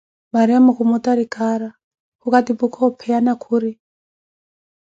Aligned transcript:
Mariamo 0.35 0.69
khumutari 0.77 1.25
cara, 1.35 1.69
khukatiphuka 2.21 2.77
opeya 2.89 3.19
na 3.25 3.33
khuri 3.41 3.71